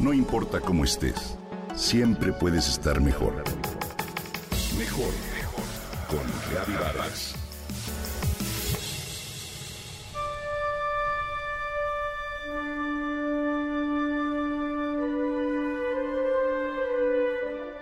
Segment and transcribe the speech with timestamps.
[0.00, 1.36] No importa cómo estés,
[1.74, 3.34] siempre puedes estar mejor.
[4.78, 5.64] Mejor, mejor.
[6.08, 7.34] Con Reavivadas.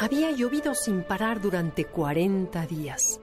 [0.00, 3.20] Había llovido sin parar durante 40 días.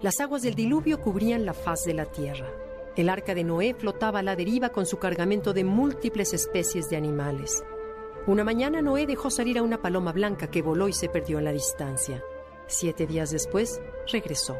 [0.00, 2.46] Las aguas del diluvio cubrían la faz de la tierra.
[2.94, 6.96] El arca de Noé flotaba a la deriva con su cargamento de múltiples especies de
[6.96, 7.64] animales.
[8.28, 11.46] Una mañana Noé dejó salir a una paloma blanca que voló y se perdió en
[11.46, 12.22] la distancia.
[12.66, 13.80] Siete días después,
[14.12, 14.54] regresó.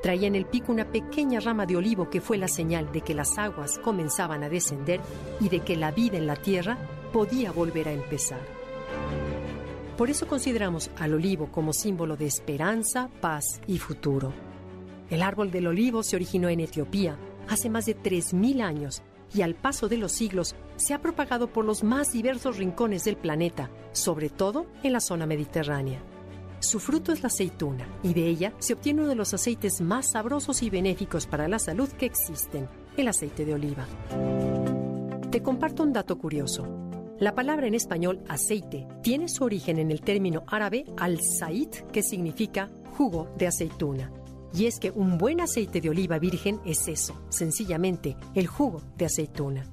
[0.00, 3.12] Traía en el pico una pequeña rama de olivo que fue la señal de que
[3.12, 5.02] las aguas comenzaban a descender
[5.40, 6.78] y de que la vida en la tierra
[7.12, 8.40] podía volver a empezar.
[9.98, 14.32] Por eso consideramos al olivo como símbolo de esperanza, paz y futuro.
[15.10, 19.02] El árbol del olivo se originó en Etiopía hace más de 3.000 años
[19.34, 23.16] y al paso de los siglos se ha propagado por los más diversos rincones del
[23.16, 26.02] planeta, sobre todo en la zona mediterránea.
[26.60, 30.12] Su fruto es la aceituna y de ella se obtiene uno de los aceites más
[30.12, 33.86] sabrosos y benéficos para la salud que existen, el aceite de oliva.
[35.30, 36.66] Te comparto un dato curioso.
[37.18, 42.68] La palabra en español aceite tiene su origen en el término árabe al-said, que significa
[42.96, 44.12] jugo de aceituna.
[44.54, 49.06] Y es que un buen aceite de oliva virgen es eso, sencillamente el jugo de
[49.06, 49.64] aceituna.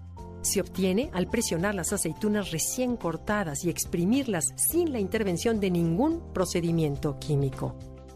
[0.41, 6.21] Se obtiene al presionar las aceitunas recién cortadas y exprimirlas sin la intervención de ningún
[6.33, 7.75] procedimiento químico.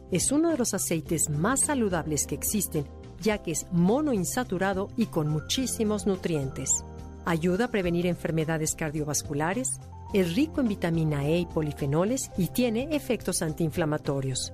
[0.10, 2.86] Es uno de los aceites más saludables que existen,
[3.22, 6.86] ya que es monoinsaturado y con muchísimos nutrientes.
[7.26, 9.70] Ayuda a prevenir enfermedades cardiovasculares,
[10.14, 14.54] es rico en vitamina E y polifenoles y tiene efectos antiinflamatorios.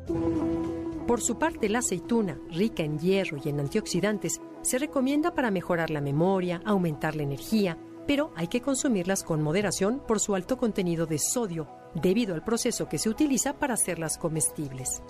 [1.09, 5.89] Por su parte, la aceituna, rica en hierro y en antioxidantes, se recomienda para mejorar
[5.89, 11.07] la memoria, aumentar la energía, pero hay que consumirlas con moderación por su alto contenido
[11.07, 15.01] de sodio, debido al proceso que se utiliza para hacerlas comestibles.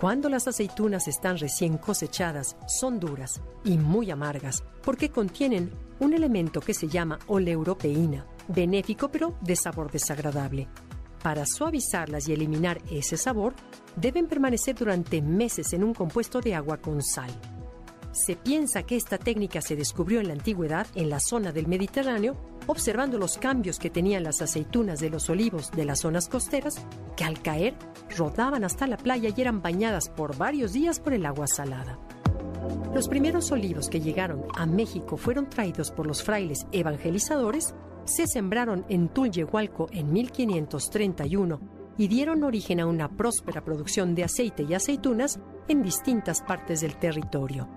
[0.00, 6.62] Cuando las aceitunas están recién cosechadas, son duras y muy amargas porque contienen un elemento
[6.62, 10.66] que se llama oleuropeína, benéfico pero de sabor desagradable.
[11.26, 13.56] Para suavizarlas y eliminar ese sabor,
[13.96, 17.30] deben permanecer durante meses en un compuesto de agua con sal.
[18.12, 22.36] Se piensa que esta técnica se descubrió en la antigüedad en la zona del Mediterráneo,
[22.68, 26.76] observando los cambios que tenían las aceitunas de los olivos de las zonas costeras,
[27.16, 27.74] que al caer
[28.16, 31.98] rodaban hasta la playa y eran bañadas por varios días por el agua salada.
[32.94, 37.74] Los primeros olivos que llegaron a México fueron traídos por los frailes evangelizadores
[38.06, 41.60] se sembraron en Tulyehualco en 1531
[41.98, 46.96] y dieron origen a una próspera producción de aceite y aceitunas en distintas partes del
[46.96, 47.68] territorio.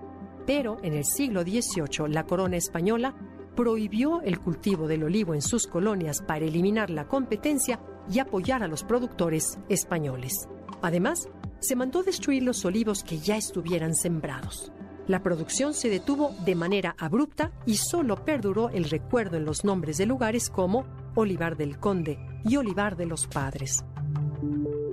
[0.46, 3.14] Pero en el siglo XVIII la corona española
[3.56, 7.80] prohibió el cultivo del olivo en sus colonias para eliminar la competencia
[8.10, 10.48] y apoyar a los productores españoles.
[10.82, 11.28] Además,
[11.60, 14.72] se mandó destruir los olivos que ya estuvieran sembrados.
[15.10, 19.98] La producción se detuvo de manera abrupta y solo perduró el recuerdo en los nombres
[19.98, 23.84] de lugares como Olivar del Conde y Olivar de los Padres.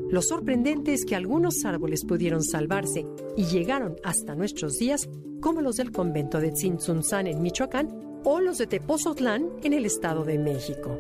[0.10, 3.06] Lo sorprendente es que algunos árboles pudieron salvarse
[3.36, 5.08] y llegaron hasta nuestros días,
[5.40, 10.24] como los del convento de Tzintzunzán en Michoacán o los de Tepozotlán en el Estado
[10.24, 10.98] de México.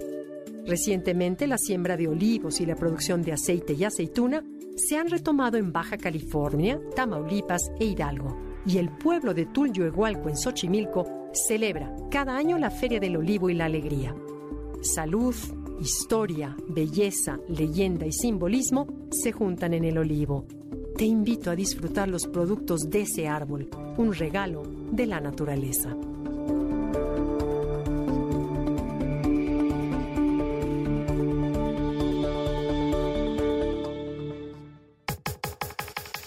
[0.67, 4.43] Recientemente, la siembra de olivos y la producción de aceite y aceituna
[4.75, 10.37] se han retomado en Baja California, Tamaulipas e Hidalgo y el pueblo de Tulyoehualco en
[10.37, 14.13] Xochimilco celebra cada año la Feria del Olivo y la Alegría.
[14.81, 15.35] Salud,
[15.79, 20.45] historia, belleza, leyenda y simbolismo se juntan en el olivo.
[20.97, 25.95] Te invito a disfrutar los productos de ese árbol, un regalo de la naturaleza.